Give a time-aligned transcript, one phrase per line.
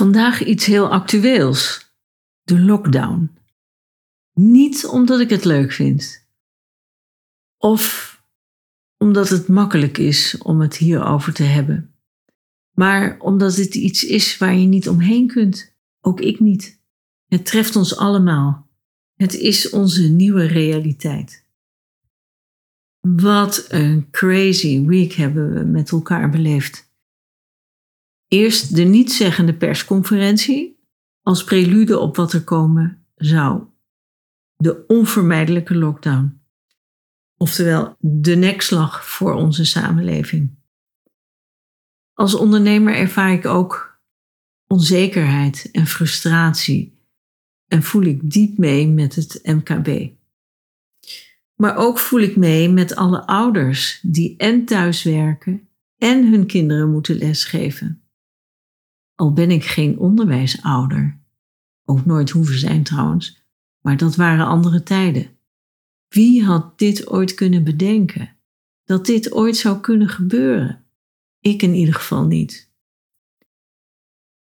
[0.00, 1.92] Vandaag iets heel actueels.
[2.42, 3.30] De lockdown.
[4.32, 6.26] Niet omdat ik het leuk vind.
[7.58, 8.16] Of
[8.96, 11.94] omdat het makkelijk is om het hierover te hebben.
[12.70, 15.74] Maar omdat het iets is waar je niet omheen kunt.
[16.00, 16.80] Ook ik niet.
[17.26, 18.68] Het treft ons allemaal.
[19.14, 21.46] Het is onze nieuwe realiteit.
[23.00, 26.89] Wat een crazy week hebben we met elkaar beleefd.
[28.32, 30.80] Eerst de nietszeggende persconferentie
[31.22, 33.62] als prelude op wat er komen zou.
[34.56, 36.40] De onvermijdelijke lockdown.
[37.36, 40.58] Oftewel de nekslag voor onze samenleving.
[42.12, 44.00] Als ondernemer ervaar ik ook
[44.66, 46.98] onzekerheid en frustratie
[47.66, 50.12] en voel ik diep mee met het MKB.
[51.54, 57.16] Maar ook voel ik mee met alle ouders die en thuiswerken en hun kinderen moeten
[57.16, 58.04] lesgeven.
[59.20, 61.20] Al ben ik geen onderwijsouder.
[61.84, 63.42] Ook nooit hoeven zijn trouwens,
[63.80, 65.30] maar dat waren andere tijden.
[66.08, 68.36] Wie had dit ooit kunnen bedenken?
[68.84, 70.84] Dat dit ooit zou kunnen gebeuren?
[71.40, 72.72] Ik in ieder geval niet.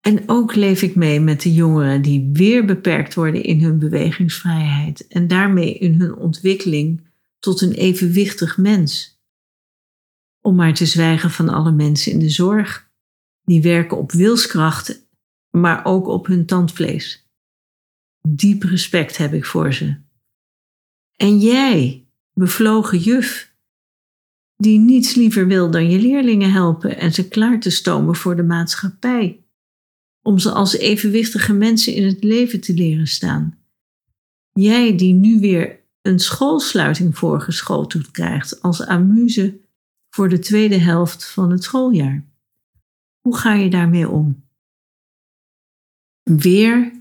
[0.00, 5.06] En ook leef ik mee met de jongeren die weer beperkt worden in hun bewegingsvrijheid
[5.06, 7.06] en daarmee in hun ontwikkeling
[7.38, 9.20] tot een evenwichtig mens.
[10.40, 12.90] Om maar te zwijgen van alle mensen in de zorg
[13.44, 15.08] die werken op wilskracht,
[15.50, 17.30] maar ook op hun tandvlees.
[18.28, 19.96] Diep respect heb ik voor ze.
[21.16, 23.54] En jij, bevlogen juf,
[24.56, 28.42] die niets liever wil dan je leerlingen helpen en ze klaar te stomen voor de
[28.42, 29.44] maatschappij,
[30.22, 33.58] om ze als evenwichtige mensen in het leven te leren staan.
[34.52, 39.60] Jij die nu weer een schoolsluiting voorgeschoteld krijgt als amuse
[40.10, 42.31] voor de tweede helft van het schooljaar.
[43.22, 44.44] Hoe ga je daarmee om?
[46.22, 46.92] Weer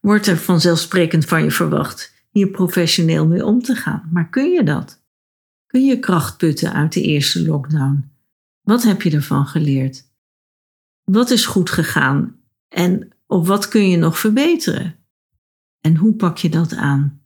[0.00, 4.08] wordt er vanzelfsprekend van je verwacht hier professioneel mee om te gaan.
[4.12, 5.02] Maar kun je dat?
[5.66, 8.10] Kun je kracht putten uit de eerste lockdown?
[8.60, 10.10] Wat heb je ervan geleerd?
[11.02, 12.36] Wat is goed gegaan
[12.68, 14.96] en op wat kun je nog verbeteren?
[15.80, 17.22] En hoe pak je dat aan?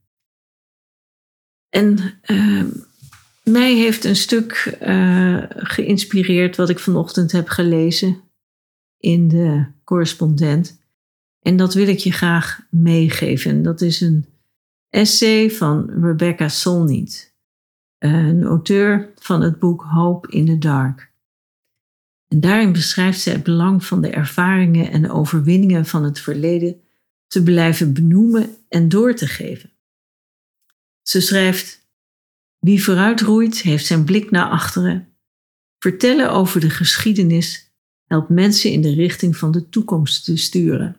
[1.69, 2.65] En uh,
[3.43, 8.26] mij heeft een stuk uh, geïnspireerd wat ik vanochtend heb gelezen
[9.07, 10.81] in de correspondent.
[11.41, 13.63] En dat wil ik je graag meegeven.
[13.63, 14.27] Dat is een
[14.91, 17.35] essay van Rebecca Solnit,
[17.99, 21.13] een auteur van het boek Hope in the Dark.
[22.29, 26.81] En daarin beschrijft ze het belang van de ervaringen en overwinningen van het verleden
[27.27, 29.71] te blijven benoemen en door te geven.
[31.03, 31.89] Ze schrijft:
[32.59, 35.09] Wie vooruitroeit, heeft zijn blik naar achteren.
[35.79, 37.66] Vertellen over de geschiedenis
[38.07, 40.97] helpt mensen in de richting van de toekomst te sturen.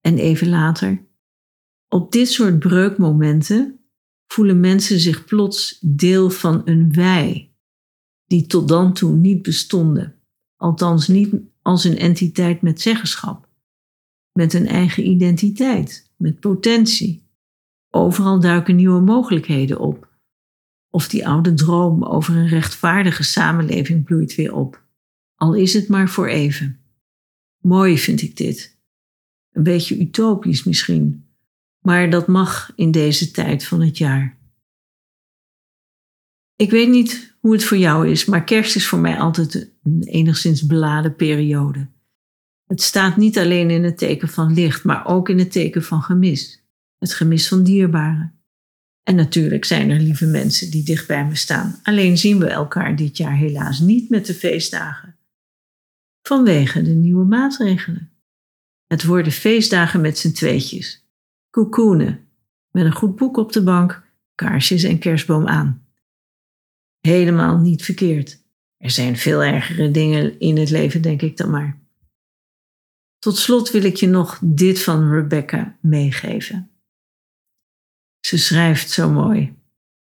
[0.00, 1.06] En even later,
[1.88, 3.80] op dit soort breukmomenten
[4.26, 7.52] voelen mensen zich plots deel van een wij,
[8.26, 10.14] die tot dan toe niet bestonden,
[10.56, 13.48] althans niet als een entiteit met zeggenschap,
[14.32, 17.26] met een eigen identiteit, met potentie.
[17.90, 20.08] Overal duiken nieuwe mogelijkheden op.
[20.90, 24.86] Of die oude droom over een rechtvaardige samenleving bloeit weer op
[25.38, 26.80] al is het maar voor even.
[27.60, 28.78] Mooi vind ik dit.
[29.52, 31.28] Een beetje utopisch misschien,
[31.80, 34.38] maar dat mag in deze tijd van het jaar.
[36.56, 40.02] Ik weet niet hoe het voor jou is, maar kerst is voor mij altijd een
[40.02, 41.88] enigszins beladen periode.
[42.66, 46.02] Het staat niet alleen in het teken van licht, maar ook in het teken van
[46.02, 46.64] gemis.
[46.98, 48.32] Het gemis van dierbaren.
[49.02, 51.80] En natuurlijk zijn er lieve mensen die dicht bij me staan.
[51.82, 55.17] Alleen zien we elkaar dit jaar helaas niet met de feestdagen
[56.28, 58.10] vanwege de nieuwe maatregelen.
[58.86, 61.06] Het worden feestdagen met z'n tweetjes.
[61.50, 62.28] Koekoenen,
[62.70, 64.02] met een goed boek op de bank,
[64.34, 65.86] kaarsjes en kerstboom aan.
[67.00, 68.42] Helemaal niet verkeerd.
[68.76, 71.78] Er zijn veel ergere dingen in het leven, denk ik dan maar.
[73.18, 76.70] Tot slot wil ik je nog dit van Rebecca meegeven.
[78.20, 79.56] Ze schrijft zo mooi.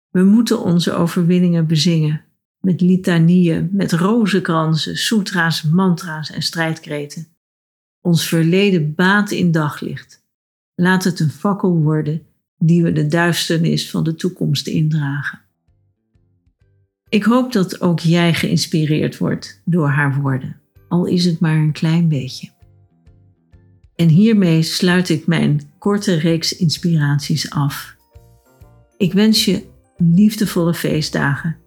[0.09, 2.25] We moeten onze overwinningen bezingen,
[2.59, 7.27] met litanieën, met rozenkransen, sutra's, mantra's en strijdkreten.
[8.01, 10.25] Ons verleden baat in daglicht.
[10.75, 12.21] Laat het een fakkel worden
[12.57, 15.41] die we de duisternis van de toekomst indragen.
[17.09, 21.71] Ik hoop dat ook jij geïnspireerd wordt door haar woorden, al is het maar een
[21.71, 22.49] klein beetje.
[23.95, 27.95] En hiermee sluit ik mijn korte reeks inspiraties af.
[28.97, 29.65] Ik wens je
[29.97, 31.57] liefdevolle feestdagen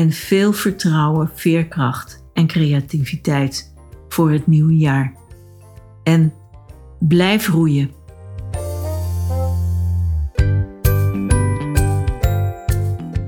[0.00, 3.74] en veel vertrouwen, veerkracht en creativiteit
[4.08, 5.14] voor het nieuwe jaar.
[6.02, 6.32] En
[6.98, 7.90] blijf roeien.